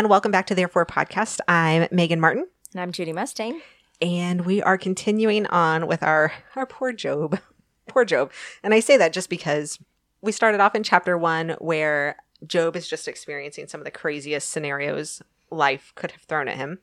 [0.00, 0.10] everyone.
[0.10, 1.40] Welcome back to the Therefore Podcast.
[1.46, 3.60] I'm Megan Martin, And I'm Judy Mustang.
[4.00, 7.38] and we are continuing on with our, our poor Job.
[7.86, 8.32] poor Job.
[8.62, 9.78] And I say that just because
[10.22, 12.16] we started off in chapter one where
[12.46, 15.20] Job is just experiencing some of the craziest scenarios
[15.50, 16.78] life could have thrown at him.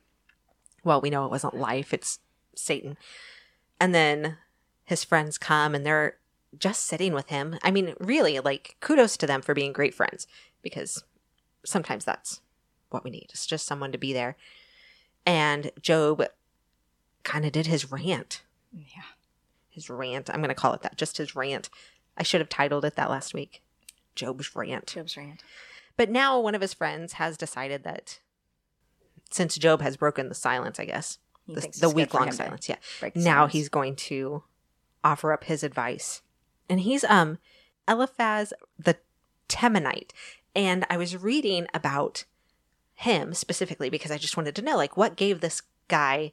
[0.84, 2.20] Well, we know it wasn't life, it's
[2.54, 2.96] Satan.
[3.80, 4.36] And then
[4.84, 6.18] his friends come and they're
[6.56, 7.58] just sitting with him.
[7.64, 10.28] I mean, really, like, kudos to them for being great friends
[10.62, 11.02] because
[11.64, 12.42] sometimes that's
[12.90, 13.26] what we need.
[13.30, 14.36] It's just someone to be there.
[15.26, 16.24] And Job
[17.22, 18.42] kind of did his rant.
[18.72, 19.02] Yeah.
[19.68, 20.30] His rant.
[20.30, 20.96] I'm going to call it that.
[20.96, 21.68] Just his rant.
[22.16, 23.62] I should have titled it that last week.
[24.14, 24.86] Job's rant.
[24.86, 25.42] Job's rant.
[25.96, 28.20] But now one of his friends has decided that
[29.30, 32.76] since Job has broken the silence, I guess, He the, the week long silence, yeah.
[33.14, 33.52] Now silence.
[33.52, 34.42] he's going to
[35.04, 36.22] offer up his advice.
[36.68, 37.38] And he's um
[37.86, 38.96] Eliphaz the
[39.48, 40.10] Temanite.
[40.54, 42.24] And I was reading about
[42.98, 46.32] him specifically because I just wanted to know like what gave this guy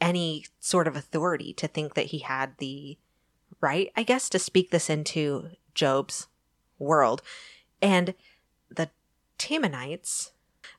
[0.00, 2.98] any sort of authority to think that he had the
[3.60, 6.26] right, I guess, to speak this into Job's
[6.80, 7.22] world.
[7.80, 8.14] And
[8.68, 8.90] the
[9.38, 10.32] Temanites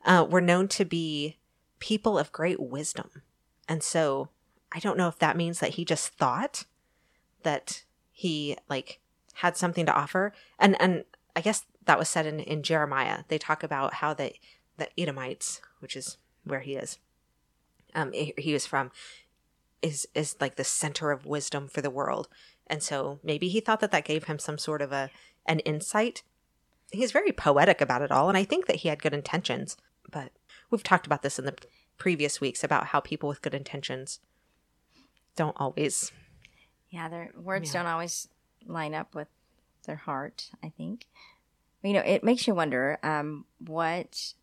[0.03, 1.37] uh, were known to be
[1.79, 3.21] people of great wisdom.
[3.69, 4.29] And so
[4.73, 6.65] I don't know if that means that he just thought
[7.43, 8.99] that he like
[9.35, 10.33] had something to offer.
[10.59, 11.05] And and
[11.37, 13.23] I guess that was said in, in Jeremiah.
[13.29, 14.33] They talk about how the
[14.77, 16.97] the Edomites, which is where he is,
[17.93, 18.91] um, he was from,
[19.81, 22.27] is is like the center of wisdom for the world.
[22.67, 25.09] And so maybe he thought that that gave him some sort of a
[25.45, 26.23] an insight.
[26.91, 29.77] He's very poetic about it all, and I think that he had good intentions.
[30.09, 30.31] But
[30.69, 31.55] we've talked about this in the
[31.97, 34.19] previous weeks about how people with good intentions
[35.35, 36.11] don't always.
[36.89, 37.83] Yeah, their words Yeah.
[37.83, 38.27] don't always
[38.65, 39.27] line up with
[39.85, 41.05] their heart, I think.
[41.83, 44.33] You know, it makes you wonder um, what,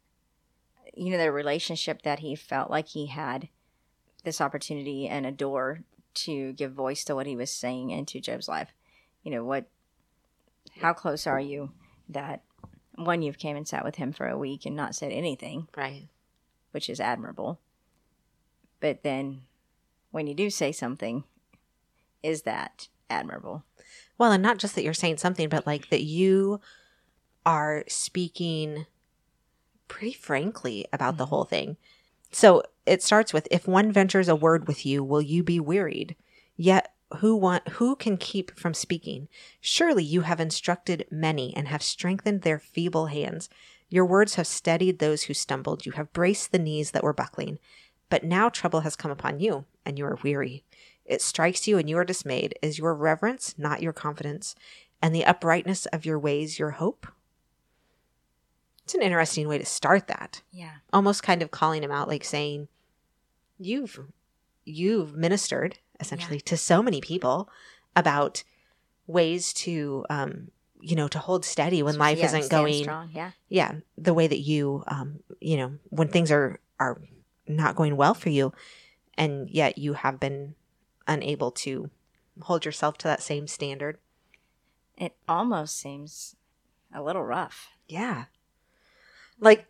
[0.99, 3.49] you know, the relationship that he felt like he had
[4.25, 5.81] this opportunity and a door
[6.15, 8.73] to give voice to what he was saying into Job's life.
[9.23, 9.69] You know, what,
[10.81, 11.71] how close are you
[12.09, 12.43] that
[12.97, 16.09] one, you've came and sat with him for a week and not said anything, Right.
[16.73, 17.61] which is admirable.
[18.81, 19.43] But then
[20.11, 21.23] when you do say something,
[22.23, 23.65] is that admirable?
[24.19, 26.61] Well, and not just that you're saying something, but like that you
[27.47, 28.87] are speaking
[29.89, 31.31] pretty frankly about the mm-hmm.
[31.31, 31.77] whole thing.
[32.31, 36.15] So it starts with if one ventures a word with you, will you be wearied?
[36.57, 39.29] Yet who want who can keep from speaking?
[39.61, 43.49] Surely you have instructed many and have strengthened their feeble hands.
[43.89, 45.87] Your words have steadied those who stumbled.
[45.87, 47.59] You have braced the knees that were buckling.
[48.11, 50.65] But now trouble has come upon you, and you are weary.
[51.07, 52.59] It strikes you, and you are dismayed.
[52.63, 54.55] Is your reverence not your confidence,
[55.01, 57.07] and the uprightness of your ways your hope?
[58.89, 60.41] It's an interesting way to start that.
[60.51, 60.71] Yeah.
[60.95, 62.69] Almost kind of calling him out, like saying,
[63.59, 64.01] "You've,
[64.65, 67.51] you've ministered essentially to so many people
[67.95, 68.43] about
[69.07, 70.49] ways to, um,
[70.81, 73.11] you know, to hold steady when life Yeah, isn't going strong.
[73.13, 73.33] Yeah.
[73.51, 76.99] yeah the way that you um you know when things are are
[77.47, 78.53] not going well for you
[79.19, 80.55] and yet you have been
[81.07, 81.91] unable to
[82.43, 83.99] hold yourself to that same standard
[84.97, 86.37] It almost seems
[86.95, 87.69] a little rough.
[87.89, 88.25] yeah
[89.41, 89.67] like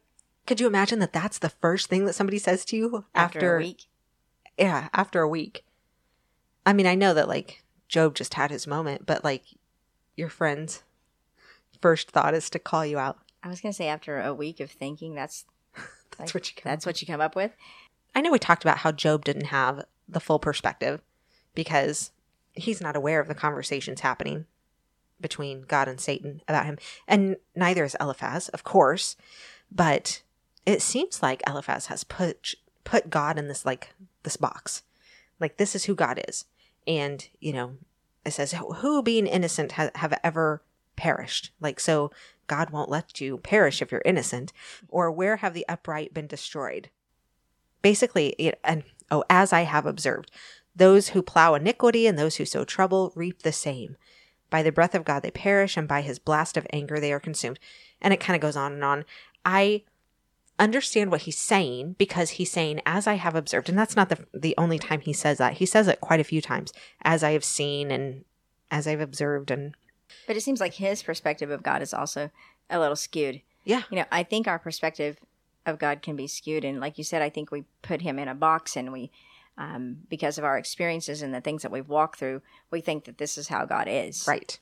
[0.47, 3.59] could you imagine that that's the first thing that somebody says to you After, a
[3.59, 3.85] week.
[4.59, 5.65] yeah after a week
[6.65, 9.45] i mean i know that like job just had his moment but like
[10.17, 10.83] your friend's
[11.81, 14.71] first thought is to call you out I was gonna say after a week of
[14.71, 15.45] thinking, that's
[16.19, 17.53] that's like, what you that's what you come up with.
[18.15, 21.03] I know we talked about how Job didn't have the full perspective
[21.55, 22.11] because
[22.53, 24.47] he's not aware of the conversations happening
[25.21, 26.79] between God and Satan about him.
[27.07, 29.17] And neither is Eliphaz, of course.
[29.71, 30.23] But
[30.67, 34.83] it seems like Eliphaz has put put God in this like this box.
[35.41, 36.47] Like this is who God is.
[36.87, 37.75] And, you know,
[38.25, 40.63] it says who being innocent ha- have ever
[40.97, 41.53] perished.
[41.61, 42.11] Like so
[42.47, 44.53] God won't let you perish if you're innocent
[44.89, 46.91] or where have the upright been destroyed?
[47.83, 50.31] basically it, and oh as i have observed
[50.75, 53.97] those who plow iniquity and those who sow trouble reap the same
[54.51, 57.21] by the breath of god they perish and by his blast of anger they are
[57.21, 57.59] consumed
[58.01, 59.05] and it kind of goes on and on
[59.57, 59.83] i
[60.59, 64.19] understand what he's saying because he's saying as i have observed and that's not the
[64.35, 66.73] the only time he says that he says it quite a few times
[67.03, 68.25] as i have seen and
[68.71, 69.75] as i've observed and
[70.27, 72.31] But it seems like his perspective of God is also
[72.69, 73.41] a little skewed.
[73.65, 75.17] yeah You know, I think our perspective
[75.65, 78.29] of God can be skewed, and like you said, I think we put him in
[78.29, 79.11] a box, and we,
[79.59, 82.41] um, because of our experiences and the things that we've walked through,
[82.71, 84.25] we think that this is how God is.
[84.27, 84.59] right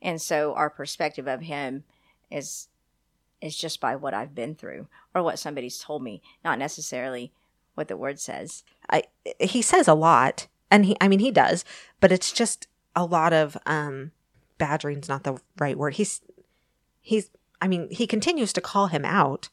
[0.00, 1.84] And so our perspective of him
[2.30, 2.68] is
[3.40, 7.32] is just by what I've been through or what somebody's told me, not necessarily
[7.74, 8.64] what the word says.
[8.90, 9.04] I
[9.40, 11.64] he says a lot, and he I mean he does,
[12.00, 12.66] but it's just
[12.96, 14.12] a lot of um
[14.58, 15.94] badgering's not the right word.
[15.94, 16.20] He's
[17.00, 19.48] he's I mean he continues to call him out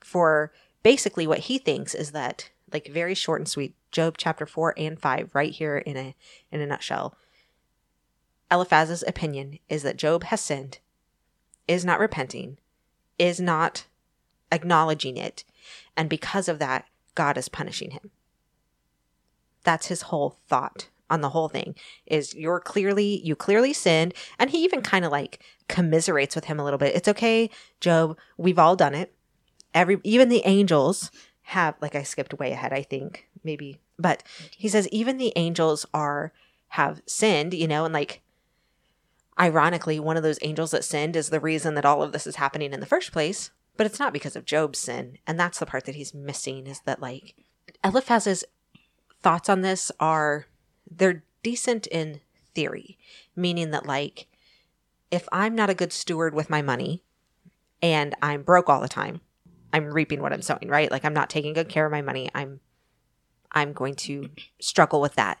[0.00, 0.52] for
[0.82, 4.98] basically what he thinks is that like very short and sweet Job chapter 4 and
[4.98, 6.14] 5 right here in a
[6.50, 7.16] in a nutshell.
[8.50, 10.78] Eliphaz's opinion is that Job has sinned,
[11.66, 12.58] is not repenting,
[13.18, 13.86] is not
[14.50, 15.44] acknowledging it,
[15.96, 18.10] and because of that God is punishing him.
[19.64, 21.74] That's his whole thought on the whole thing
[22.06, 26.58] is you're clearly you clearly sinned and he even kind of like commiserates with him
[26.58, 26.96] a little bit.
[26.96, 27.50] It's okay,
[27.80, 29.14] Job, we've all done it.
[29.74, 31.10] Every even the angels
[31.42, 33.78] have like I skipped way ahead, I think, maybe.
[33.98, 34.22] But
[34.56, 36.32] he says even the angels are
[36.68, 38.22] have sinned, you know, and like
[39.38, 42.36] ironically, one of those angels that sinned is the reason that all of this is
[42.36, 43.50] happening in the first place.
[43.76, 45.18] But it's not because of Job's sin.
[45.26, 47.34] And that's the part that he's missing is that like
[47.82, 48.44] Eliphaz's
[49.22, 50.46] thoughts on this are
[50.90, 52.20] they're decent in
[52.54, 52.98] theory,
[53.34, 54.26] meaning that like
[55.10, 57.02] if I'm not a good steward with my money
[57.80, 59.20] and I'm broke all the time,
[59.72, 60.90] I'm reaping what I'm sowing, right?
[60.90, 62.30] Like I'm not taking good care of my money.
[62.34, 62.60] I'm
[63.50, 64.30] I'm going to
[64.60, 65.38] struggle with that.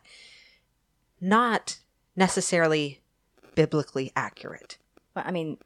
[1.20, 1.78] Not
[2.16, 3.01] necessarily
[3.54, 4.78] biblically accurate.
[5.14, 5.58] Well, I mean,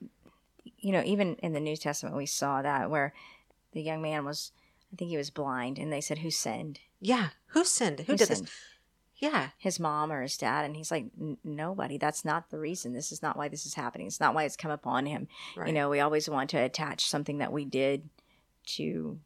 [0.79, 3.12] you know, even in the New Testament, we saw that where
[3.73, 4.53] the young man was,
[4.93, 6.81] I think he was blind, and they said, Who sinned?
[7.00, 7.29] Yeah.
[7.49, 8.00] Who sinned?
[8.00, 8.47] Who, Who did sinned?
[8.47, 8.50] this?
[9.19, 9.49] Yeah.
[9.59, 10.65] His mom or his dad?
[10.65, 11.06] And he's like,
[11.44, 11.99] Nobody.
[11.99, 12.93] That's not the reason.
[12.93, 14.06] This is not why this is happening.
[14.06, 15.29] It's not why it's come upon him.
[15.56, 15.69] Right.
[15.69, 18.09] You know, we always want to attach something that we did
[18.67, 19.19] to,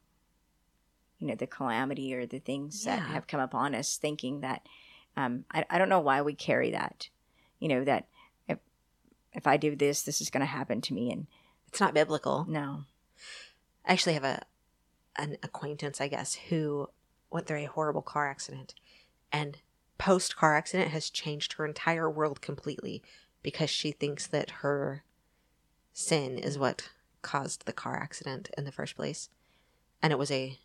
[1.18, 4.66] you know, the calamity or the things that have come upon us, thinking that,
[5.16, 7.08] um, I, I don't know why we carry that,
[7.58, 8.06] you know, that
[9.32, 11.10] if, I do this, this is going to happen to me.
[11.10, 11.26] And
[11.68, 12.46] it's not biblical.
[12.48, 12.84] no,
[13.86, 14.42] I actually have a
[15.16, 16.88] an acquaintance, I guess, who
[17.30, 18.74] went through a horrible car accident
[19.32, 19.58] and
[19.98, 23.02] post car accident has changed her entire world completely
[23.42, 25.04] because she thinks that her
[25.92, 26.90] sin is what
[27.22, 29.28] caused the car accident in the first place.
[30.02, 30.58] And it was a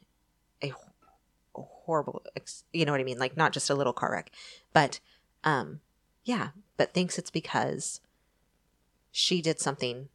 [0.64, 0.72] a,
[1.56, 4.32] a horrible ex- you know what I mean, like not just a little car wreck,
[4.74, 5.00] but
[5.44, 5.82] um
[6.24, 8.00] yeah, but thinks it's because
[9.18, 10.10] she did something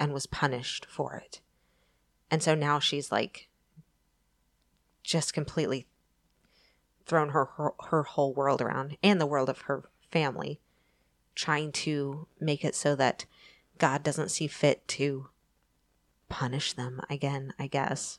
[0.00, 1.40] and was punished for it.
[2.28, 3.48] And so now she's like
[5.04, 5.86] just completely
[7.06, 10.58] thrown her, her her whole world around and the world of her family
[11.36, 13.26] trying to make it so that
[13.78, 15.28] God doesn't see fit to
[16.28, 18.18] punish them again, I guess.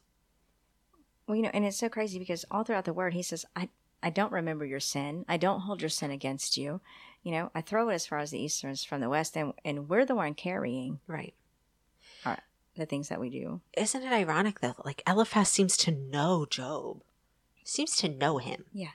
[1.27, 3.67] Well, you know, and it's so crazy because all throughout the word, he says, I,
[4.01, 5.25] I don't remember your sin.
[5.27, 6.79] I don't hold your sin against you.
[7.27, 9.51] You know, I throw it as far as the east is from the west, and,
[9.65, 11.33] and we're the one carrying Right.
[12.77, 13.59] the things that we do.
[13.75, 14.75] Isn't it ironic though?
[14.85, 17.03] Like Eliphaz seems to know Job.
[17.65, 18.63] Seems to know him.
[18.71, 18.91] Yeah.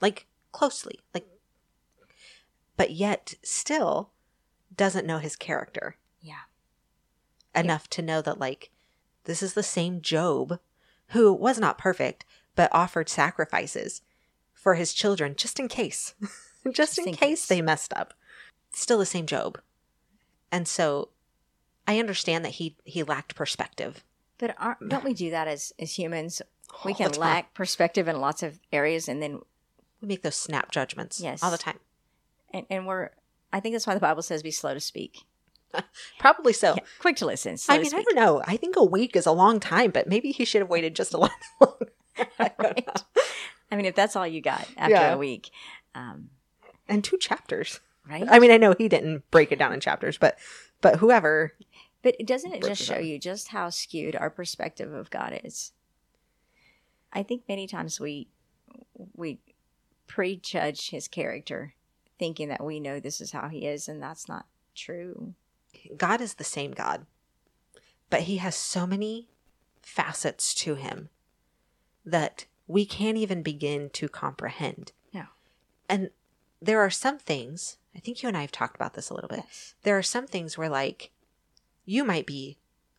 [0.00, 0.98] Like closely.
[1.14, 1.28] Like
[2.76, 4.10] but yet still
[4.76, 5.94] doesn't know his character.
[6.20, 6.48] Yeah.
[7.54, 8.70] enough to know that like
[9.26, 10.58] this is the same Job
[11.10, 12.24] who was not perfect
[12.56, 14.02] but offered sacrifices
[14.52, 16.14] for his children just in case.
[16.72, 18.14] just, in, case, they messed up.
[18.72, 19.58] Still the same Job.
[20.52, 21.08] And so
[21.86, 24.04] I understand that he he lacked perspective.
[24.38, 26.40] But aren't, don't we do that as, as humans?
[26.84, 29.40] We All can lack perspective in lots of areas, and then,
[30.00, 31.42] We make those snap judgments Yes.
[31.42, 31.78] all the time.
[32.54, 33.10] and, and we're,
[33.52, 35.18] I think that's why the Bible says be slow to speak,
[36.18, 36.74] Probably so.
[36.76, 38.42] Yeah, quick to listen, I mean, I don't know.
[38.46, 41.12] I think a week is a long time, but maybe he should have waited just
[41.12, 41.92] a lot longer.
[42.38, 42.88] I Right.
[43.70, 45.12] I mean, if that's all you got after Yeah.
[45.14, 45.50] a week,
[45.94, 46.30] um,
[46.90, 47.80] And two chapters.
[48.08, 48.26] right?
[48.28, 50.38] I mean, I know he didn't break it down in chapters, but
[50.80, 51.54] but whoever
[52.02, 55.40] But it doesn't it just it show you just how skewed our perspective of God
[55.44, 55.72] is?
[57.12, 58.28] I think many times we
[59.14, 59.38] we
[60.06, 61.74] prejudge his character,
[62.18, 65.34] thinking that we know this is how he is, and that's not true.
[65.96, 67.06] God is the same God,
[68.08, 69.28] but he has so many
[69.82, 71.08] facets to him
[72.04, 74.92] that we can't even begin to comprehend.
[75.12, 75.24] No.
[75.88, 76.10] And
[76.60, 79.28] there are some things, I think you and I have talked about this a little
[79.28, 79.40] bit.
[79.44, 79.74] Yes.
[79.82, 81.10] There are some things where, like,
[81.84, 82.58] you might be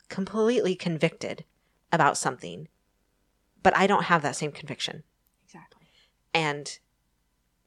[0.10, 1.46] completely convicted
[1.92, 2.68] about something,
[3.64, 5.04] but I don't have that same conviction.
[5.46, 5.88] Exactly.
[6.34, 6.80] and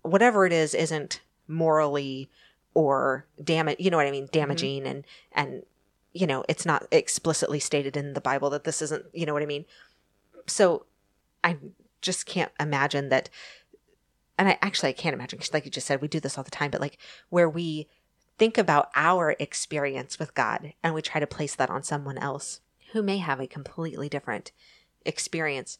[0.02, 2.30] whatever it is isn't morally
[2.72, 4.38] or damage you know what i mean mm-hmm.
[4.38, 5.62] damaging and and
[6.12, 9.42] you know it's not explicitly stated in the bible that this isn't you know what
[9.42, 9.64] i mean
[10.46, 10.86] so
[11.42, 11.56] i
[12.00, 13.28] just can't imagine that
[14.38, 16.50] and i actually i can't imagine like you just said we do this all the
[16.50, 16.98] time but like
[17.28, 17.88] where we
[18.36, 22.60] think about our experience with god and we try to place that on someone else
[22.92, 24.52] who may have a completely different
[25.04, 25.78] experience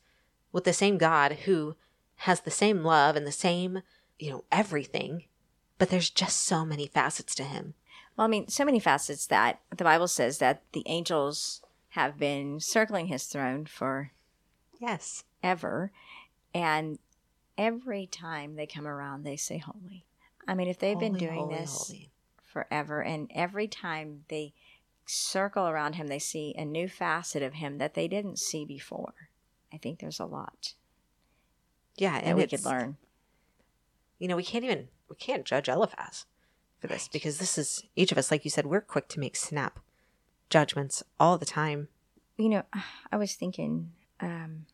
[0.52, 1.74] with the same God who
[2.16, 3.82] has the same love and the same,
[4.18, 5.24] you know, everything,
[5.78, 7.74] but there's just so many facets to him.
[8.16, 12.60] Well, I mean, so many facets that the Bible says that the angels have been
[12.60, 14.12] circling his throne for
[14.80, 15.24] Yes.
[15.42, 15.90] ever.
[16.54, 16.98] And
[17.58, 20.04] every time they come around, they say, Holy.
[20.46, 22.10] I mean, if they've been doing holy, this holy.
[22.42, 24.52] forever, and every time they
[25.06, 29.14] circle around him, they see a new facet of him that they didn't see before.
[29.72, 30.74] I think there's a lot
[31.96, 32.96] Yeah, that and we could learn.
[34.18, 36.26] you know, we can't even we can't judge Eliphaz
[36.78, 37.12] for this Right.
[37.12, 39.78] because this is each of us, like you said, we're quick to make snap
[40.50, 41.88] judgments all the time.
[42.36, 42.62] You know,
[43.12, 44.66] I was thinking, um,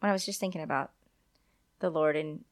[0.00, 0.92] when I was just thinking about
[1.80, 2.44] the Lord and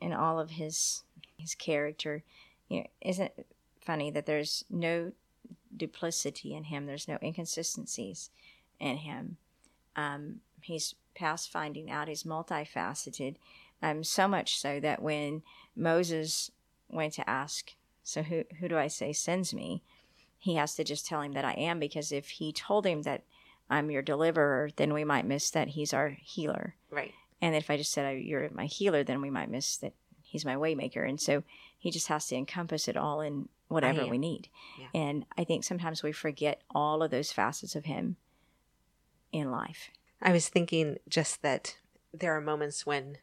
[0.00, 1.04] and all of his
[1.36, 2.22] his character,
[2.68, 3.46] you know, isn't it
[3.80, 5.12] funny that there's no
[5.76, 6.86] duplicity in him.
[6.86, 8.30] There's no inconsistencies
[8.78, 9.36] in him.
[9.96, 12.08] Um, he's past finding out.
[12.08, 13.36] He's multifaceted.
[13.82, 15.42] Um, so much so that when
[15.74, 16.50] Moses
[16.88, 19.82] went to ask, so who who do I say sends me?
[20.38, 23.22] He has to just tell him that I am because if he told him that
[23.68, 26.74] I'm your deliverer, then we might miss that he's our healer.
[26.90, 27.14] Right.
[27.42, 30.44] And if I just said "I- you're my healer, then we might miss that he's
[30.44, 31.08] my waymaker.
[31.08, 31.42] And so
[31.78, 34.48] he just has to encompass it all in whatever we need.
[34.78, 34.88] Yeah.
[34.94, 38.16] And I think sometimes we forget all of those facets of him
[39.32, 39.90] in life.
[40.20, 41.76] I was thinking just that
[42.12, 43.18] there are moments when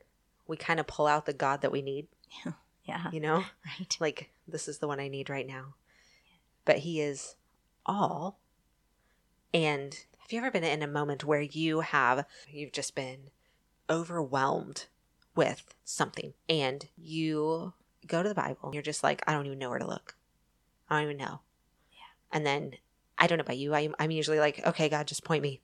[0.47, 2.07] we kind of pull out the God that we need,
[2.85, 3.11] Yeah.
[3.11, 3.43] you know?
[3.65, 3.97] Right.
[3.99, 5.75] Like, this is the one I need right now.
[6.65, 7.35] But he is
[7.85, 8.39] all.
[9.53, 13.29] And have you ever been in a moment where you have, you've just been
[13.89, 14.85] overwhelmed
[15.35, 17.73] with something and you
[18.05, 20.15] go to the Bible and you're just like, I don't even know where to look.
[20.89, 21.41] I don't even know.
[21.91, 21.97] Yeah.
[22.31, 22.73] And then
[23.17, 23.73] I don't know about you.
[23.73, 25.61] I'm, I'm usually like, okay, God, just point me.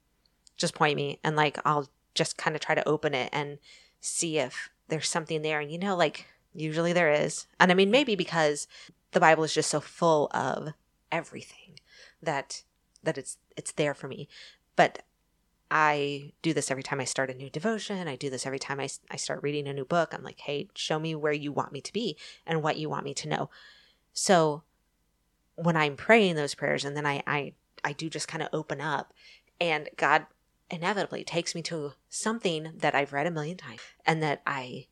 [0.58, 1.20] Just point me.
[1.24, 3.58] And like, I'll just kind of try to open it and
[4.00, 5.60] see if there's something there.
[5.60, 7.48] And you know, like, usually there is.
[7.60, 8.68] And I mean, maybe because
[9.12, 10.74] the Bible is just so full of
[11.12, 11.80] everything
[12.22, 12.64] that
[13.04, 14.28] that it's it's there for me.
[14.76, 15.04] But
[15.76, 18.08] I do this every time I start a new devotion.
[18.08, 20.14] I do this every time I, I start reading a new book.
[20.14, 22.16] I'm like, hey, show me where you want me to be
[22.46, 23.50] and what you want me to know.
[24.14, 24.62] So
[25.56, 27.54] when I'm praying those prayers and then I, I,
[27.84, 29.16] I do just kind of open up
[29.60, 30.28] and God
[30.70, 34.86] inevitably takes me to something that I've read a million times and that I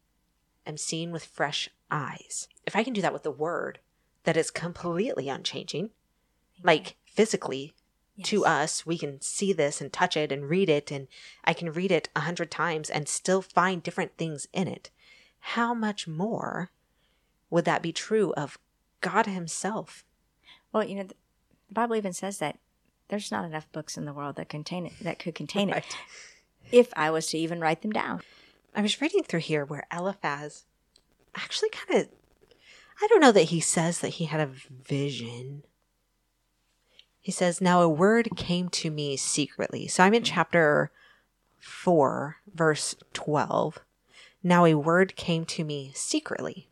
[0.65, 2.47] am seeing with fresh eyes.
[2.65, 3.77] If I can do that with the word
[4.23, 5.91] that is completely unchanging,
[6.63, 7.75] like physically
[8.25, 11.07] to us we can see this and touch it and read it and
[11.43, 14.89] i can read it a hundred times and still find different things in it.
[15.39, 16.71] How much more
[17.49, 18.57] would that be true of
[19.01, 20.03] god himself?
[20.71, 21.15] Well, you know, the
[21.73, 22.59] Bible even says that
[23.09, 25.85] there's not enough books in the world that contain it that could contain it
[26.71, 28.21] if I was to even write them down.
[28.75, 30.63] i was reading through here where eliphaz
[31.35, 32.07] actually kind of
[33.01, 35.63] i don't know that he says that he had a vision
[37.21, 39.87] he says now a word came to me secretly.
[39.87, 40.91] So i'm in chapter
[41.59, 43.79] 4 verse 12
[44.43, 46.69] now a word came to me secretly.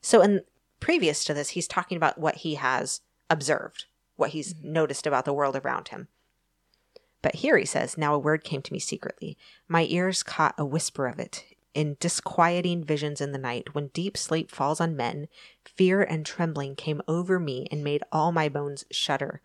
[0.00, 0.42] So in
[0.80, 3.84] previous to this he's talking about what he has observed
[4.20, 4.72] what he's mm-hmm.
[4.72, 6.06] noticed about the world around him.
[7.22, 9.36] But here he says now a word came to me secretly.
[9.66, 11.44] My ears caught a whisper of it.
[11.72, 15.28] In disquieting visions in the night when deep sleep falls on men
[15.64, 19.40] fear and trembling came over me and made all my bones shudder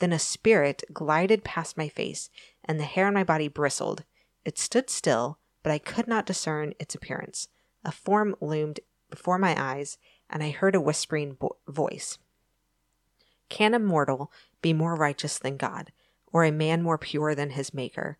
[0.00, 2.28] then a spirit glided past my face
[2.64, 4.04] and the hair on my body bristled
[4.44, 7.48] it stood still but i could not discern its appearance
[7.84, 9.96] a form loomed before my eyes
[10.28, 12.18] and i heard a whispering bo- voice
[13.50, 15.92] can a mortal be more righteous than God,
[16.32, 18.16] or a man more pure than his Maker?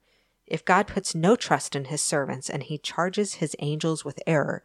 [0.46, 4.62] If God puts no trust in his servants and he charges his angels with error,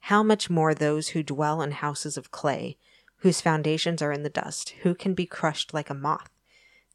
[0.00, 2.76] how much more those who dwell in houses of clay,
[3.18, 6.30] whose foundations are in the dust, who can be crushed like a moth?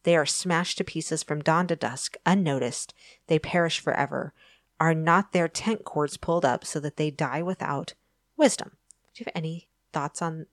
[0.04, 2.94] They are smashed to pieces from dawn to dusk, unnoticed.
[3.28, 4.34] They perish forever.
[4.80, 7.94] Are not their tent cords pulled up so that they die without
[8.36, 8.72] wisdom?
[9.14, 10.48] Do you have any thoughts on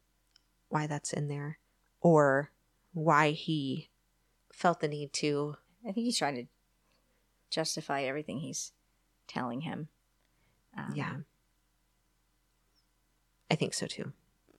[0.68, 1.58] why that's in there?
[2.00, 2.52] Or
[2.92, 3.90] why he
[4.52, 6.44] felt the need to I think he's trying to
[7.50, 8.72] justify everything he's
[9.26, 9.88] telling him.
[10.76, 11.14] Um, yeah
[13.50, 14.12] i think so too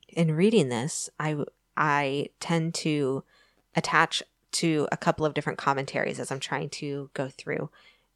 [0.09, 1.37] in reading this i
[1.77, 3.23] i tend to
[3.75, 7.69] attach to a couple of different commentaries as i'm trying to go through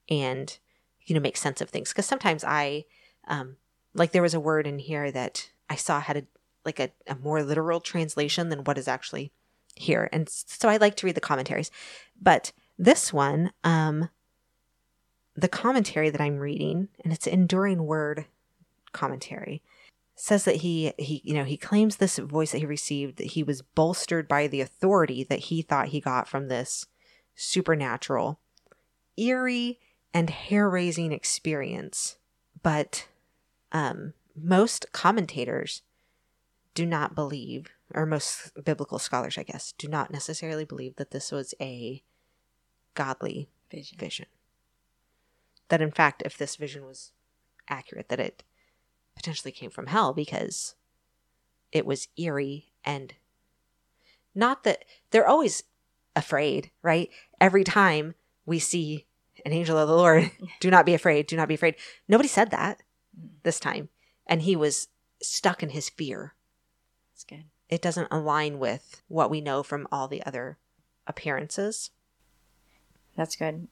[0.09, 0.59] and
[1.05, 1.89] you know make sense of things.
[1.89, 2.85] Because sometimes i
[3.27, 3.57] um
[3.93, 6.23] like there was a word in here that i saw had a
[6.65, 9.31] like a, a more literal translation than what is actually
[9.75, 10.09] here.
[10.11, 11.71] And so i like to read the commentaries.
[12.21, 14.09] But This one, um,
[15.35, 18.25] the commentary that I'm reading, and it's Enduring Word
[18.91, 19.61] commentary,
[20.15, 23.43] says that he he you know he claims this voice that he received that he
[23.43, 26.85] was bolstered by the authority that he thought he got from this
[27.35, 28.39] supernatural,
[29.17, 29.79] eerie
[30.13, 32.17] and hair-raising experience.
[32.63, 33.07] But
[33.73, 35.81] um, most commentators
[36.73, 41.31] do not believe, or most biblical scholars, I guess, do not necessarily believe that this
[41.31, 42.01] was a
[42.93, 43.97] godly Vision.
[43.97, 44.25] vision.
[45.67, 47.11] That in fact, if this vision was
[47.67, 48.43] accurate, that it
[49.15, 50.75] potentially came from hell because
[51.71, 53.13] it was eerie and
[54.33, 55.63] not that they're always
[56.15, 57.09] afraid, right?
[57.39, 59.05] Every time we see
[59.45, 61.75] an angel of the Lord, do not be afraid, do not be afraid.
[62.07, 62.81] Nobody said that
[63.43, 63.89] this time.
[64.27, 64.87] And he was
[65.21, 66.33] stuck in his fear.
[67.13, 67.45] That's good.
[67.69, 70.57] It doesn't align with what we know from all the other
[71.07, 71.91] appearances.
[73.15, 73.67] That's good.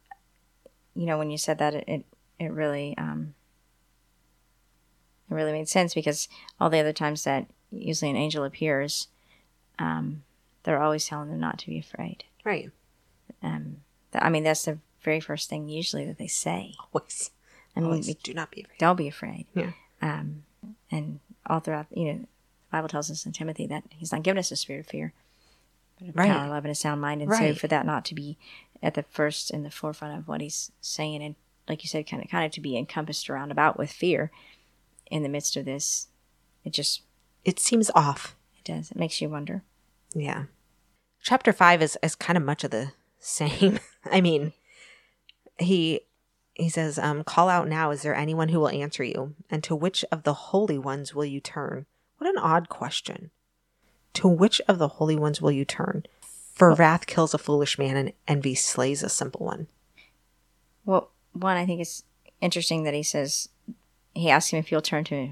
[0.96, 2.06] You know, when you said that, it it,
[2.40, 3.34] it really um,
[5.34, 6.28] it really made sense because
[6.60, 9.08] all the other times that usually an angel appears,
[9.80, 10.24] um,
[10.63, 12.24] they're always telling them not to be afraid.
[12.44, 12.72] Right.
[13.42, 13.78] Um,
[14.12, 16.75] th- I mean, that's the very first thing usually that they say.
[16.94, 17.32] Always.
[17.75, 18.78] I mean, always we- do not be afraid.
[18.80, 19.46] don't be afraid.
[19.54, 19.72] Yeah.
[20.02, 20.44] Um,
[20.92, 22.28] and all throughout, you know, the
[22.72, 25.13] Bible tells us in Timothy that He's not given us a spirit of fear,
[26.00, 26.32] but of Right.
[26.32, 27.22] power, love, and a sound mind.
[27.22, 28.38] And so, for that not to be
[28.82, 31.36] at the first in the forefront of what He's saying, and
[31.68, 34.32] like you said, kind of, kind of to be encompassed around about with fear
[35.13, 36.08] in the midst of this,
[36.63, 37.03] it just
[37.46, 38.36] It seems off.
[38.58, 38.89] it does.
[38.89, 39.63] It makes you wonder.
[40.15, 40.46] Yeah.
[41.22, 43.79] Chapter five is, is kind of much of the same.
[44.05, 44.53] I mean,
[45.60, 46.01] he
[46.55, 49.36] he says, um, call out now, is there anyone who will answer you?
[49.50, 51.86] And to which of the holy ones will you turn?
[52.17, 53.29] What an odd question.
[54.15, 56.06] To which of the holy ones will you turn?
[56.54, 59.67] For wrath kills a foolish man and envy slays a simple one.
[60.86, 62.04] Well, one, I think it's
[62.39, 63.49] interesting that he says
[64.13, 65.32] he asks him if he'll turn to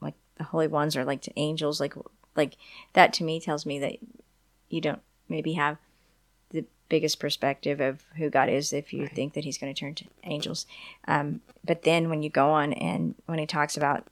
[0.00, 1.94] like the holy ones or like to angels, like
[2.36, 2.56] like
[2.92, 3.96] that to me tells me that
[4.68, 5.78] you don't maybe have
[6.50, 9.94] the biggest perspective of who God is if you think that He's going to turn
[9.96, 10.66] to angels.
[11.08, 14.06] Um, but then when you go on and when he talks about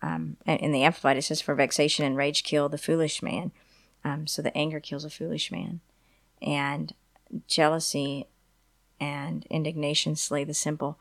[0.00, 3.50] um, in the Amplified, it says, "For vexation and rage kill the foolish man."
[4.04, 5.80] Um, so the anger kills a foolish man,
[6.40, 6.94] and
[7.48, 8.26] jealousy
[9.00, 10.98] and indignation slay the simple.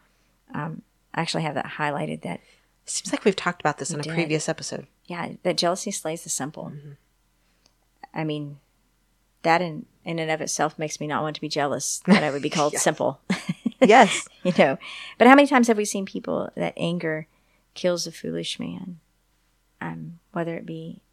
[0.54, 0.82] Um,
[1.18, 2.22] I actually have that highlighted.
[2.22, 2.40] That
[2.86, 4.14] Seems like we've talked about this in a did.
[4.14, 4.88] previous episode.
[5.06, 6.72] yeah, that jealousy slays the simple.
[8.14, 8.60] I mean,
[9.44, 12.32] that in in and of itself makes me not want to be jealous that I
[12.32, 13.20] would be called simple.
[13.80, 14.28] Yes.
[14.44, 14.80] you know,
[15.20, 17.28] but how many times have we seen people that anger
[17.76, 19.00] kills a foolish man,
[19.80, 21.04] um, whether it be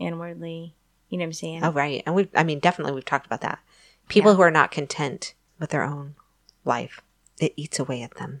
[0.00, 0.74] inwardly,
[1.08, 1.62] you know what I'm saying?
[1.62, 2.02] Oh, right.
[2.06, 3.60] And we've, I mean, definitely we've talked about that.
[4.08, 4.36] People Yeah.
[4.36, 6.16] who are not content with their own
[6.64, 7.02] life,
[7.38, 8.40] it eats away at them.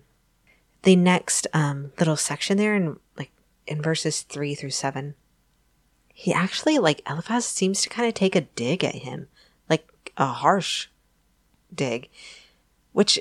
[0.82, 3.32] The next um, little section there in like
[3.66, 5.14] in verses three through seven,
[6.12, 9.28] he actually like Eliphaz seems to kind of take a dig at him,
[9.68, 10.88] like a harsh
[11.74, 12.08] dig,
[12.92, 13.18] which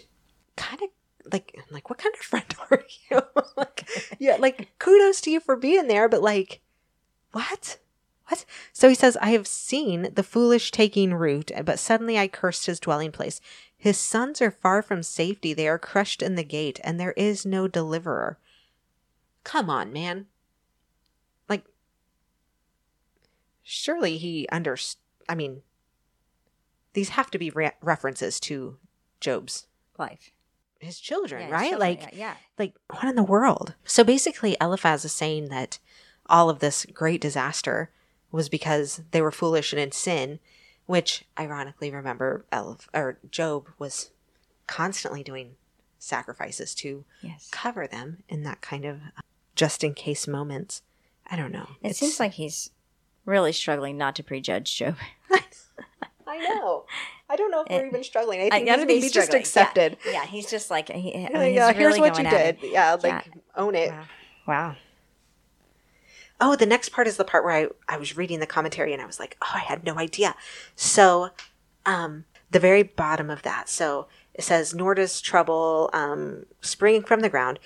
[0.56, 0.89] kind of
[1.32, 3.22] like like what kind of friend are you?
[3.56, 3.88] like,
[4.20, 6.62] yeah, like kudos to you for being there, but like,
[7.32, 7.78] what?
[8.28, 8.46] What?
[8.74, 12.80] So he says, I have seen the foolish taking root, but suddenly I cursed his
[12.80, 13.39] dwelling place.
[13.88, 15.54] His sons are far from safety.
[15.54, 18.38] They are crushed in the gate, and there is no deliverer.
[19.45, 20.26] Come on, man.
[21.47, 21.63] Like,
[23.63, 24.76] surely he under.
[25.30, 25.62] I mean,
[26.95, 28.76] these have to be re- references to
[29.21, 30.32] Job's, Life,
[30.82, 31.69] his children, Yeah, right?
[31.69, 32.34] children, like, yeah, yeah.
[32.60, 35.80] like what in the world so basically eliphaz is saying that
[36.26, 37.89] all of this great disaster
[38.34, 40.39] was because they were foolish and in sin
[40.88, 44.10] which ironically remember Eliph- or job was
[44.65, 45.52] constantly doing
[46.00, 47.47] sacrifices to yes.
[47.52, 49.21] cover them in that kind of uh,
[49.56, 50.82] just in case moments
[51.30, 52.71] i don't know It seems like he's
[53.26, 54.95] really struggling not to prejudge Job.
[56.28, 56.86] i know
[57.30, 60.50] i don't know if we're even struggling i I gotta be just accepted Yeah, he's
[60.50, 62.62] just like he, I mean, Like, he's yeah, really here's what you at it.
[62.62, 64.06] did yeah like own it Wow.
[64.47, 64.76] wow.
[66.39, 69.02] Oh, the next part is the part where I, I was reading the commentary and
[69.02, 70.36] I was like, oh, I had no idea.
[70.76, 71.30] So,
[71.86, 73.69] um, the very bottom of that.
[73.69, 77.60] So it says, nor does trouble um, spring from the ground.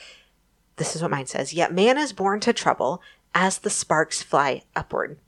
[0.77, 1.53] This is what mine says.
[1.53, 3.01] Yet man is born to trouble
[3.35, 5.19] as the sparks fly upward.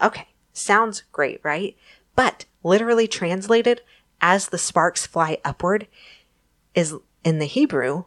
[0.00, 1.76] Okay, sounds great, right?
[2.14, 3.80] But literally translated
[4.20, 5.86] as the sparks fly upward
[6.74, 8.04] is in the Hebrew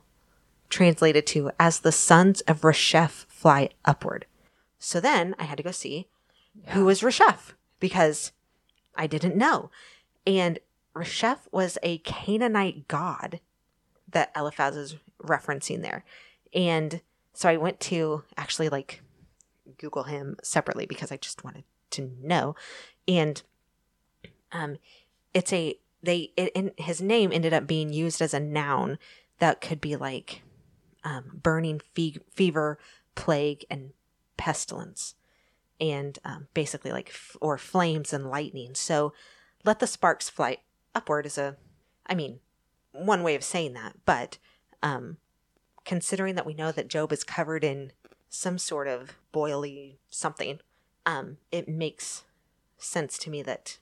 [0.70, 4.26] translated to as the sons of Resheph fly upward.
[4.80, 6.08] So then I had to go see
[6.70, 8.32] who was Resheph because
[8.96, 9.70] I didn't know.
[10.26, 10.58] And
[10.96, 13.40] Resheph was a Canaanite god
[14.10, 16.04] that Eliphaz is referencing there.
[16.52, 17.02] And
[17.34, 19.04] so I went to actually like
[19.78, 22.56] Google him separately because I just wanted to know.
[23.08, 23.44] And
[24.52, 24.78] um
[25.36, 28.98] it's a they it, in his name ended up being used as a noun
[29.38, 30.42] that could be like
[31.08, 32.78] um, burning fe- fever,
[33.18, 33.92] plague, and
[34.38, 35.16] pestilence,
[35.82, 38.76] and um, basically like f- or flames and lightning.
[38.76, 39.12] So
[39.66, 40.60] let the sparks fly
[40.96, 41.58] upward is a,
[42.06, 42.40] I mean,
[42.94, 44.38] one way of saying that, but
[44.82, 45.18] um,
[45.84, 47.92] considering that we know that Job is covered in
[48.30, 50.60] some sort of boily something,
[51.06, 52.24] um, it makes
[52.78, 53.78] sense to me that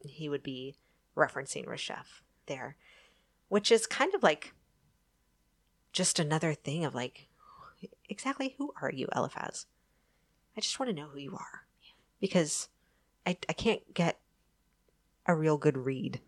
[0.00, 0.76] he would be
[1.16, 2.76] referencing Resheph there,
[3.48, 4.54] which is kind of like
[5.92, 7.27] just another thing of like,
[8.08, 9.66] exactly who are you, Eliphaz?
[10.56, 11.66] I just want to know who you are
[12.20, 12.68] because
[13.26, 14.18] I, I can't get
[15.26, 16.20] a real good read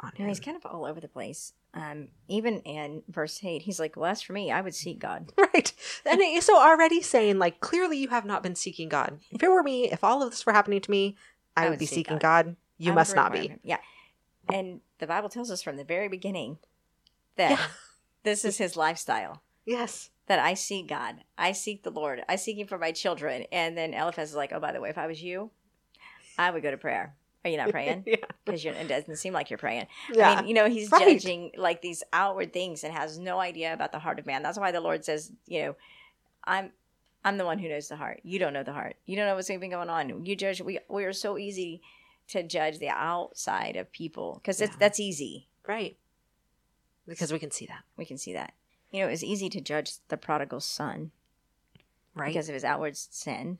[0.00, 0.28] on No, him.
[0.28, 1.52] he's kind of all over the place.
[1.74, 5.32] Um, even in verse 8, he's like, Well, as for me, I would seek God.
[5.54, 5.72] Right.
[6.06, 9.18] And so already saying, like, clearly you have not been seeking God.
[9.30, 11.16] If it were me, if all of this were happening to me,
[11.56, 12.46] I, I would, would be seeking God.
[12.46, 12.56] God.
[12.78, 13.48] You I must not be.
[13.48, 13.60] him.
[13.62, 13.78] Yeah.
[14.52, 16.58] And the Bible tells us from the very beginning
[17.36, 17.66] that Yeah.
[18.24, 19.42] this is his lifestyle.
[19.66, 20.10] Yes.
[20.26, 21.16] That I seek God.
[21.36, 22.22] I seek the Lord.
[22.28, 23.44] I seek him for my children.
[23.52, 25.50] And then Eliphaz is like, Oh, by the way, if I was you,
[26.38, 27.14] I would go to prayer.
[27.44, 28.04] Are you not praying?
[28.06, 28.16] yeah.
[28.46, 29.86] Because it doesn't seem like you're praying.
[30.12, 30.30] Yeah.
[30.30, 31.20] I mean, you know, he's Right.
[31.20, 34.42] judging like these outward things and has no idea about the heart of man.
[34.42, 35.76] That's why the Lord says, you know,
[36.44, 36.72] I'm
[37.26, 38.20] I'm the one who knows the heart.
[38.22, 38.96] You don't know the heart.
[39.06, 40.24] You don't know what's even going on.
[40.24, 40.62] You judge.
[40.62, 41.82] We we are so easy
[42.28, 44.68] to judge the outside of people because Yeah.
[44.78, 45.48] that's easy.
[45.68, 45.98] right.
[47.06, 47.82] Because we can see that.
[47.98, 48.54] We can see that.
[48.94, 51.10] You know, it's easy to judge the prodigal son
[52.14, 52.28] Right.
[52.28, 53.58] because of his outward sin,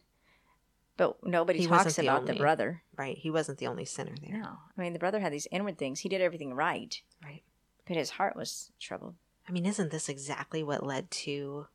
[0.96, 2.82] but nobody He talks wasn't the about the brother.
[2.96, 3.18] right.
[3.18, 4.38] He wasn't the only sinner there.
[4.38, 5.98] No, I mean the brother had these inward things.
[6.00, 7.42] He did everything right, Right.
[7.84, 9.16] but his heart was troubled.
[9.48, 11.66] I mean, isn't this exactly what led to,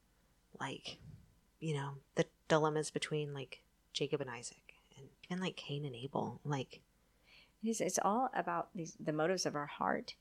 [0.58, 1.00] like,
[1.60, 6.40] you know, the dilemmas between, like, Jacob and Isaac and even, like, Cain and Abel?
[6.46, 6.80] Like,
[7.62, 10.16] It is, it's all about these, the motives of our heart.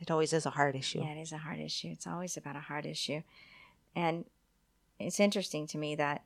[0.00, 1.00] It always is a hard issue.
[1.00, 1.88] Yeah, it is a heart issue.
[1.88, 3.22] It's always about a heart issue.
[3.96, 4.24] And
[4.98, 6.22] it's interesting to me that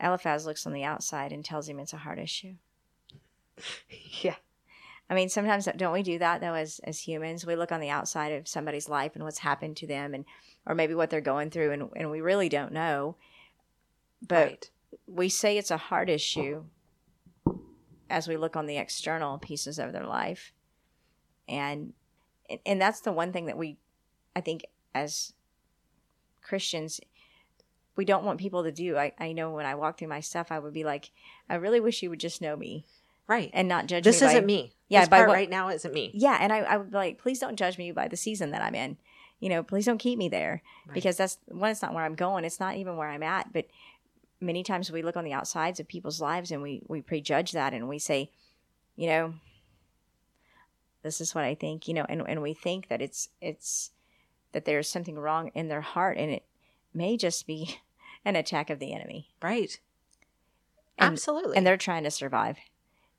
[0.00, 2.54] Eliphaz looks on the outside and tells him it's a heart issue.
[4.22, 4.36] yeah.
[5.08, 7.46] I mean, sometimes don't we do that though as as humans?
[7.46, 10.24] We look on the outside of somebody's life and what's happened to them and
[10.66, 13.16] or maybe what they're going through and, and we really don't know.
[14.26, 14.70] But right.
[15.06, 16.64] we say it's a heart issue
[18.08, 20.52] as we look on the external pieces of their life
[21.48, 21.92] and
[22.66, 23.76] and that's the one thing that we
[24.36, 25.32] i think as
[26.42, 27.00] christians
[27.96, 30.48] we don't want people to do i, I know when i walk through my stuff
[30.50, 31.10] i would be like
[31.48, 32.84] i really wish you would just know me
[33.26, 33.50] Right.
[33.54, 34.72] and not judge this me by- isn't me.
[34.88, 36.10] Yeah, this by what- right now isn't me.
[36.12, 38.60] yeah and I, I would be like please don't judge me by the season that
[38.62, 38.98] i'm in
[39.40, 40.94] you know please don't keep me there Right.
[40.94, 43.66] because that's one it's not where i'm going it's not even where i'm at but
[44.40, 47.72] many times we look on the outsides of people's lives and we we prejudge that
[47.72, 48.30] and we say
[48.96, 49.34] you know
[51.04, 53.92] this is what i think you know and, and we think that it's it's
[54.52, 56.44] that there's something wrong in their heart and it
[56.92, 57.78] may just be
[58.24, 59.78] an attack of the enemy right.
[60.98, 61.56] And- Absolutely.
[61.56, 62.56] and they're trying to survive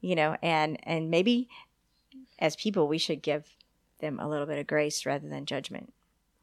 [0.02, 1.48] you know and and maybe
[2.40, 3.56] as people we should give
[4.00, 5.94] them a little bit of grace rather than judgment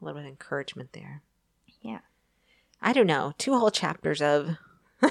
[0.00, 1.22] a little bit of encouragement there.
[1.80, 1.98] Yeah.
[2.80, 3.34] I don't know.
[3.38, 4.56] Two whole chapters of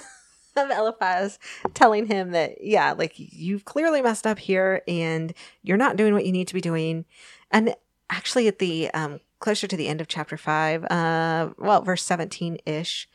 [0.57, 1.39] of Eliphaz
[1.73, 6.25] telling him that yeah, like you've clearly messed up here and you're not doing what
[6.25, 7.05] you need to be doing.
[7.51, 7.75] And
[8.09, 13.07] actually at the um closer to the end of chapter 5, uh well, verse 17ish,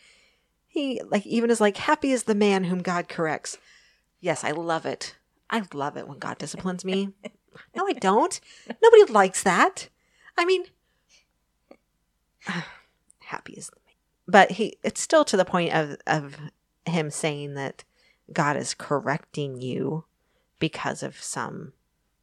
[0.66, 3.58] he like even is like happy is the man whom God corrects.
[4.20, 5.16] Yes, I love it.
[5.50, 7.10] I love it when God disciplines me.
[7.76, 8.40] no, I don't.
[8.82, 9.88] Nobody likes that.
[10.36, 10.64] I mean,
[13.20, 13.94] happy is the man.
[14.28, 16.36] But he it's still to the point of of
[16.86, 17.84] him saying that
[18.32, 20.04] God is correcting you
[20.58, 21.72] because of some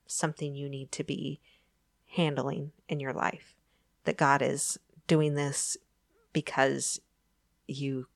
[0.06, 1.40] something you need to be
[2.16, 3.56] handling in your life.
[4.04, 5.78] That God is doing this
[6.34, 7.00] because
[7.68, 8.08] you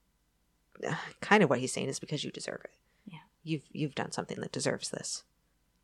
[1.21, 2.71] kind of what he's saying is because you deserve it.
[3.05, 3.19] Yeah.
[3.43, 5.23] You've you've done something that deserves this.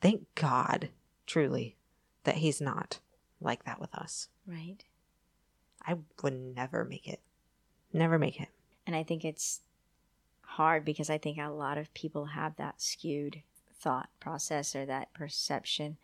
[0.02, 0.90] Thank God,
[1.26, 1.78] truly,
[2.26, 3.00] that he's not
[3.40, 4.28] like that with us.
[4.48, 4.84] right
[5.86, 7.20] I would never make it.
[7.92, 8.50] Never make it.
[8.88, 9.62] and i think it's
[10.54, 13.42] hard because i think a lot of people have that skewed
[13.80, 15.98] thought process or that perception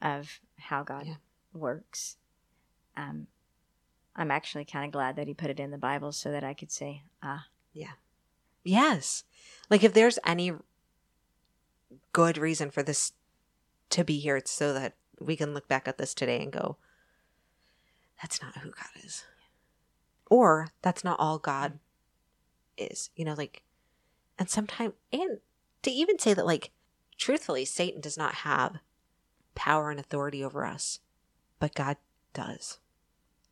[0.00, 1.14] of how god Yeah.
[1.54, 2.16] works
[2.96, 3.26] um,
[4.16, 6.54] i'm actually kind of glad that he put it in the bible so that i
[6.54, 7.92] could say ah Yeah.
[8.64, 9.24] Yes.
[9.70, 10.52] Like if there's any
[12.12, 13.12] good reason for this
[13.90, 16.76] to be here, it's so that we can look back at this today and go,
[18.20, 19.24] that's not who God is.
[20.30, 21.80] Or that's not all God
[22.76, 23.10] is.
[23.16, 23.62] You know, like,
[24.42, 25.38] and sometimes, and
[25.82, 26.72] to even say that, like,
[27.16, 28.80] truthfully, Satan does not have
[29.54, 30.98] power and authority over us,
[31.60, 31.96] but God
[32.34, 32.80] does.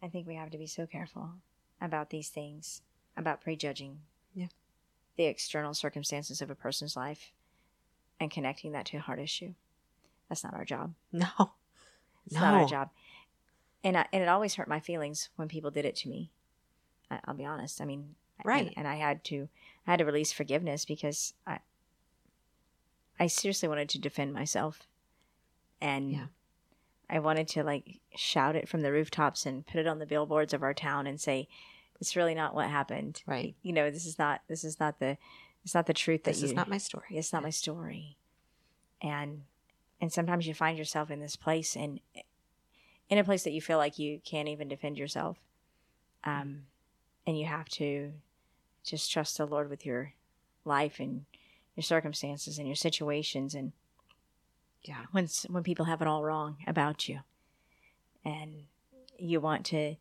[0.02, 1.30] I think we have to be so careful
[1.80, 2.82] about these things,
[3.16, 4.00] about prejudging
[4.34, 4.48] Yeah.
[5.16, 7.30] the external circumstances of a person's life
[8.18, 9.54] and connecting that to a heart issue.
[10.28, 10.94] That's not our job.
[11.12, 11.52] No.
[12.26, 12.90] It's not our job.
[13.84, 16.32] And I, and it always hurt my feelings when people did it to me.
[17.12, 17.80] I, I'll be honest.
[17.80, 18.68] I mean, Right.
[18.68, 19.48] And, and I had to
[19.90, 21.58] I had to release forgiveness because I
[23.18, 24.86] I seriously wanted to defend myself,
[25.80, 26.26] and Yeah.
[27.08, 30.54] I wanted to like shout it from the rooftops and put it on the billboards
[30.54, 31.48] of our town and say,
[32.00, 33.56] "It's really not what happened." Right.
[33.62, 35.18] You know, this is not this is not the
[35.64, 37.06] it's not the truth that This you is not my story.
[37.10, 38.16] it's not my story
[39.02, 39.42] and
[40.00, 41.98] and sometimes you find yourself in this place and
[43.08, 45.36] in a place that you feel like you can't even defend yourself
[46.24, 46.66] um
[47.26, 48.12] and you have to
[48.90, 50.12] just trust the lord with your
[50.64, 51.24] life and
[51.76, 53.72] your circumstances and your situations and
[54.82, 55.04] Yeah.
[55.12, 57.20] when when people have it all wrong about you
[58.24, 58.64] and
[59.18, 59.96] you want to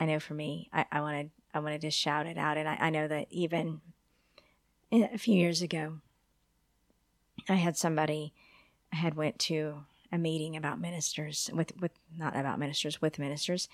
[0.00, 2.68] i know for me i, I want to i want to shout it out and
[2.68, 3.80] I, I know that even
[4.92, 5.98] a few years ago
[7.48, 8.32] i had somebody
[8.92, 13.68] i had went to a meeting about ministers with with not about ministers with ministers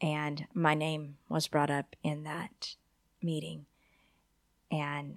[0.00, 2.74] and my name was brought up in that
[3.22, 3.66] meeting
[4.70, 5.16] and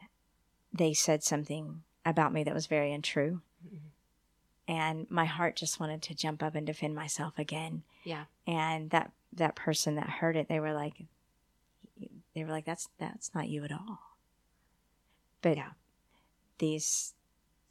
[0.74, 3.88] they said something about me that was very untrue mm-hmm.
[4.68, 8.26] and my heart just wanted to jump up and defend myself again Yeah.
[8.48, 11.04] and that that person that heard it they were like
[12.34, 14.00] they were like that's that's not you at all
[15.42, 15.72] but Yeah.
[16.60, 17.14] these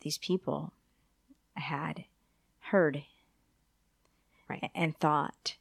[0.03, 0.73] these people
[1.55, 2.05] had
[2.61, 3.03] heard
[4.49, 4.71] Right.
[4.75, 5.57] and thought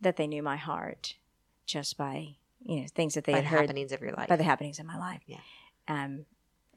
[0.00, 1.16] that they knew my heart
[1.66, 2.36] just by
[2.68, 4.28] you know things that they By had the heard happenings of your life.
[4.28, 5.40] by the happenings in my life Yeah.
[5.88, 6.26] um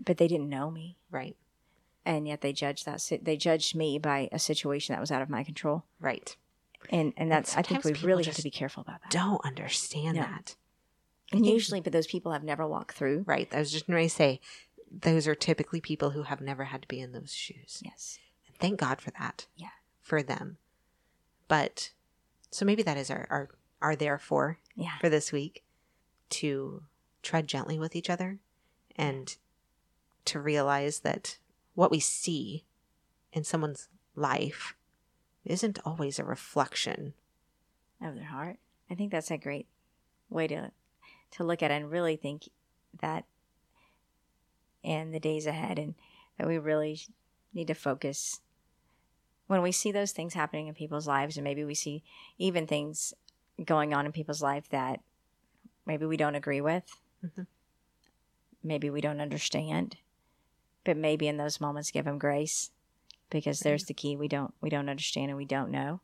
[0.04, 1.36] but they didn't know me right.
[2.06, 5.30] and yet they judged that they judged me by a situation that was out of
[5.30, 6.36] my control Right.
[6.90, 10.16] and and that's i think we really have to be careful about that Don't understand
[10.16, 10.22] No.
[10.24, 10.56] that.
[11.34, 13.48] and usually but those people have never walked through Right.
[13.54, 14.40] I was just going to say,
[14.90, 17.82] those are typically people who have never had to be in those shoes.
[17.86, 19.48] yes And thank God for that.
[19.56, 19.76] Yeah.
[20.02, 20.58] For them.
[21.48, 21.92] But
[22.50, 23.50] so maybe that is our, our,
[23.82, 25.64] our therefore yeah for this week
[26.32, 26.84] to
[27.22, 28.40] tread gently with each other
[28.96, 29.38] and
[30.26, 31.38] to realize that
[31.76, 32.66] what we see
[33.32, 34.76] in someone's life
[35.46, 37.14] isn't always a reflection.
[38.02, 38.58] of their heart
[38.90, 39.68] i think that's a great
[40.30, 40.72] way to
[41.32, 42.50] to look at it and really think
[43.00, 43.26] that
[44.84, 45.96] in the days ahead and
[46.38, 47.00] that we really
[47.54, 48.42] need to focus
[49.48, 52.04] when we see those things happening in people's lives and maybe we see
[52.38, 53.14] even things
[53.66, 55.02] going on in people's life that
[55.86, 56.84] maybe we don't agree with
[57.24, 57.48] Mhm.
[58.64, 59.98] maybe we don't understand
[60.84, 62.72] but maybe in those moments give them grace
[63.30, 66.02] because there's the key we don't we don't understand and we don't know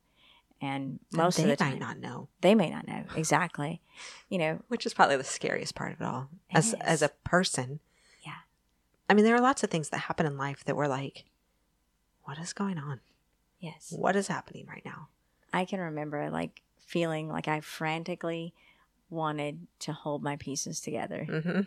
[0.61, 3.81] and most And of they the might time not know, they may not know exactly
[4.29, 6.29] you know which is probably the scariest part of it all.
[6.49, 6.79] It as is.
[6.81, 7.79] as a person,
[8.25, 8.33] Yeah.
[9.09, 11.25] I mean, there are lots of things that happen in life that we're like,
[12.23, 13.01] what is going on?
[13.59, 15.07] yes What is happening right now?
[15.53, 18.53] i can remember like feeling like i frantically
[19.09, 21.61] wanted to hold my pieces together Mm-hmm.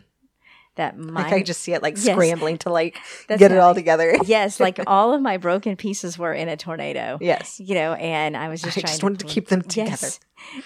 [0.75, 2.13] that my Like I just see it like Yes.
[2.15, 4.15] scrambling to like That's get it all I- together.
[4.25, 7.59] yes like all of my broken pieces were in a tornado yes.
[7.59, 9.89] you know and i was just I trying just wanted to pull- keep them together.
[9.91, 10.19] Yes.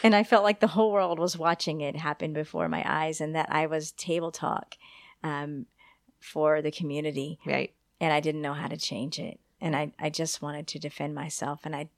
[0.03, 3.35] and i felt like the whole world was watching it happen before my eyes and
[3.35, 4.75] that i was table talk
[5.23, 5.65] um,
[6.19, 7.73] for the community Right.
[8.01, 11.15] and i didn't know how to change it and I, I just wanted to defend
[11.15, 11.89] myself and i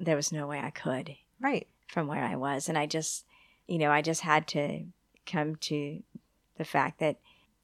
[0.00, 1.66] there was no way i could Right.
[1.86, 3.24] from where i was and i just
[3.68, 4.84] you know i just had to
[5.24, 6.02] come to
[6.56, 7.18] the fact that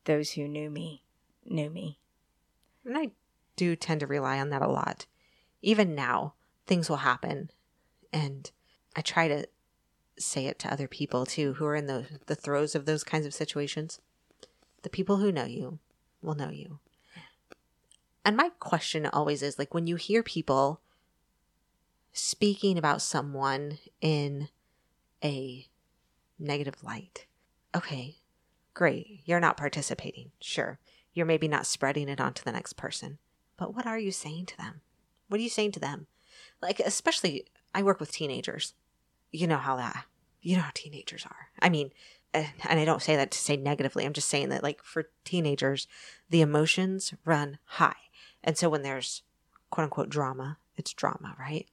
[0.05, 1.03] those who knew me
[1.45, 1.99] knew me
[2.85, 3.11] And I
[3.57, 5.07] do tend to rely on that a lot.
[5.62, 6.35] Even now,
[6.67, 7.51] things will happen.
[8.12, 8.51] And
[8.95, 9.47] I try to
[10.19, 13.27] say it to other people too who are in the, the throes of those kinds
[13.27, 14.01] of situations.
[14.83, 15.79] The people who know you
[16.23, 16.79] will know you.
[18.25, 20.81] And my question always is like when you hear people
[22.12, 24.49] speaking about someone in
[25.23, 25.67] a
[26.38, 27.27] negative light,
[27.75, 28.16] okay,
[28.73, 29.20] great.
[29.25, 30.31] You're not participating.
[30.40, 30.79] Sure.
[31.12, 33.18] You're maybe not spreading it onto the next person.
[33.57, 34.81] But what are you saying to them?
[35.29, 36.07] What are you saying to them?
[36.61, 38.75] Like, especially, I work with teenagers.
[39.31, 40.07] You know how that,
[40.42, 41.49] you know how teenagers are.
[41.61, 41.90] I mean,
[42.33, 44.05] and and I don't say that to say negatively.
[44.05, 45.87] I'm just saying that, like, for teenagers,
[46.31, 47.94] the emotions run high.
[48.42, 49.23] And so when there's
[49.70, 51.66] quote unquote drama it's drama, right?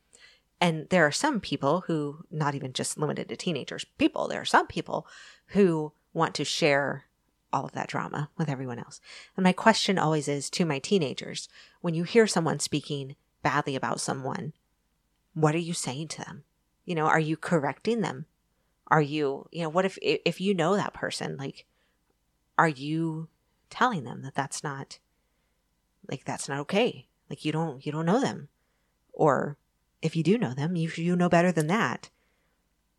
[0.62, 4.46] And there are some people who, not even just limited to teenagers, people, there are
[4.46, 5.08] some people
[5.48, 7.06] who want to share
[7.52, 9.02] all of that drama with everyone else.
[9.36, 11.50] And my question always is to my teenagers
[11.82, 14.54] when you hear someone speaking badly about someone,
[15.34, 16.44] what are you saying to them?
[16.86, 18.28] You know, are you correcting them?
[18.88, 21.66] Are you, you know, what if if you know that person, like
[22.58, 23.30] are you
[23.70, 25.00] telling them that that's not
[26.10, 27.08] like that's not okay?
[27.30, 28.50] Like you don't you don't know them.
[29.14, 29.58] Or
[30.02, 32.10] if you do know them, you you know better than that.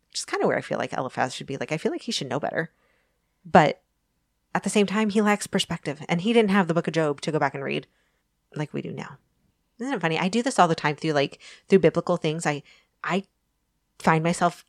[0.09, 1.57] Which is kind of where I feel like Eliphaz should be.
[1.57, 2.71] Like I feel like he should know better.
[3.45, 3.81] But
[4.55, 7.19] at the same time, he lacks perspective, and he didn't have the book of Job
[7.21, 7.87] to go back and read
[8.55, 9.17] like we do now.
[9.79, 10.19] Isn't it funny?
[10.19, 12.45] I do this all the time through like through biblical things.
[12.45, 12.63] I
[13.03, 13.23] I
[13.99, 14.63] find myself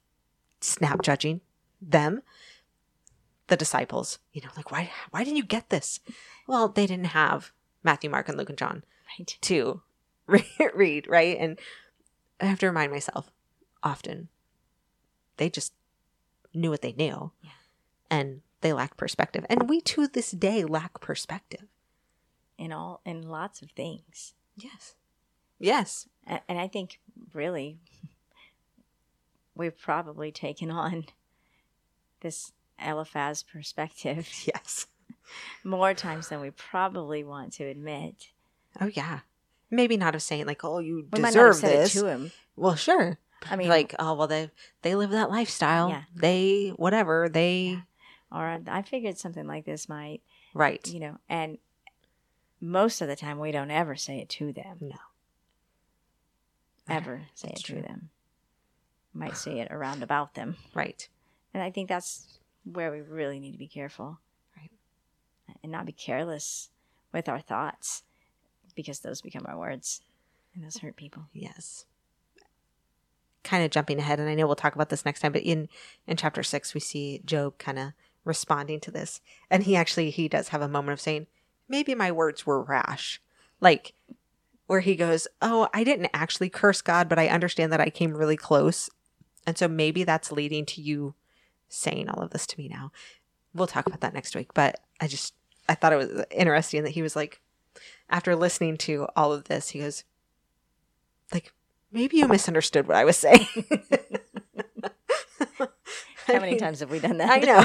[0.61, 1.40] snap judging
[1.81, 2.23] them,
[3.49, 4.18] the disciples.
[4.33, 6.01] You know, like why why didn't you get this?
[6.47, 8.83] Well, they didn't have Matthew, Mark, and Luke and John
[9.18, 9.37] Right.
[9.42, 9.83] to
[10.75, 11.37] read, right?
[11.38, 11.59] And
[12.40, 13.31] I have to remind myself
[13.83, 14.29] often
[15.37, 15.73] they just
[16.53, 17.33] knew what they knew.
[17.42, 17.51] Yeah.
[18.11, 19.44] And they lacked perspective.
[19.49, 21.66] And we to this day lack perspective.
[22.57, 24.35] In all, in lots of things.
[24.57, 24.94] Yes.
[25.59, 26.09] Yes.
[26.27, 27.01] And I think
[27.33, 27.79] really
[29.55, 31.07] we've probably taken on
[32.20, 32.53] this
[32.85, 34.87] Eliphaz perspective Yes.
[35.62, 38.29] more times than we probably want to admit.
[38.81, 39.20] Oh yeah.
[39.74, 41.96] Maybe not of saying like, oh, you We might not have deserve this.
[41.96, 42.32] it to him.
[42.56, 43.18] Well, sure.
[43.50, 44.50] I mean, like, oh well, they
[44.82, 45.90] they live that lifestyle.
[45.90, 46.02] Yeah.
[46.14, 47.82] They whatever they
[48.34, 50.20] or I figured something like this might,
[50.54, 50.87] right.
[50.88, 51.58] you know, and
[52.60, 54.78] most of the time we don't ever say it to them.
[54.80, 54.96] No.
[56.88, 57.76] Ever say it true.
[57.76, 58.10] to them.
[59.12, 60.56] Might say it around about them.
[60.74, 61.08] Right.
[61.54, 64.18] And I think that's where we really need to be careful.
[64.56, 64.70] Right.
[65.62, 66.70] And not be careless
[67.12, 68.02] with our thoughts
[68.74, 70.00] because those become our words
[70.54, 71.24] and those hurt people.
[71.32, 71.84] Yes.
[73.42, 75.68] Kind of jumping ahead, and I know we'll talk about this next time, but in
[76.06, 77.92] in chapter six, we see Job kind of
[78.24, 81.26] responding to this, and he actually he does have a moment of saying,
[81.68, 83.20] "Maybe my words were rash,"
[83.60, 83.92] like
[84.66, 88.16] where he goes, "Oh, I didn't actually curse God, but I understand that I came
[88.16, 88.88] really close,
[89.46, 91.14] and so maybe that's leading to you
[91.68, 92.92] saying all of this to me now."
[93.52, 95.34] We'll talk about that next week, but I just
[95.68, 97.40] I thought it was interesting that he was like,
[98.08, 100.04] after listening to all of this, he goes,
[101.32, 101.52] like
[101.92, 103.46] maybe you misunderstood what I was saying.
[106.26, 107.30] How many times have we done that?
[107.30, 107.64] I know.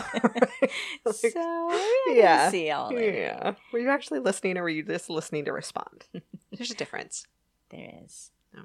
[1.13, 1.72] so
[2.13, 2.50] yeah.
[2.50, 3.15] see all of it.
[3.15, 3.54] yeah.
[3.72, 6.06] Were you actually listening or were you just listening to respond?
[6.52, 7.26] There's a difference.
[7.69, 8.32] There is.
[8.56, 8.60] Oh.
[8.60, 8.63] No.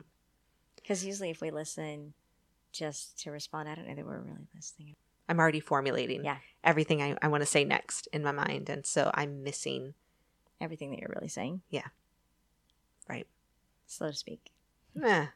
[0.75, 2.13] Because usually, if we listen
[2.73, 4.97] just to respond, I don't know that we're really listening.
[5.29, 6.39] I'm already formulating Yeah.
[6.65, 8.69] everything I, I want to say next in my mind.
[8.69, 9.95] And so I'm missing,
[10.61, 11.63] Everything that you're really saying.
[11.71, 11.87] Yeah.
[13.09, 13.27] Right?
[13.87, 14.51] Slow to speak.
[15.03, 15.27] Eh.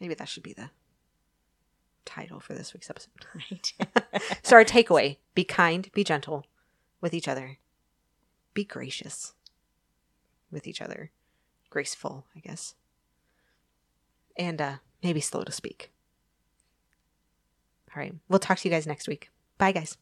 [0.00, 0.70] Maybe that should be the
[2.04, 3.12] title for this week's episode.
[3.34, 3.72] Right.
[4.42, 6.44] So, our takeaway be kind, be gentle
[7.00, 7.58] with each other,
[8.54, 9.32] be gracious
[10.50, 11.10] with each other,
[11.70, 12.74] graceful, I guess,
[14.36, 15.92] and uh, maybe slow to speak.
[17.94, 18.14] All right.
[18.28, 19.30] We'll talk to you guys next week.
[19.58, 19.96] Bye, guys.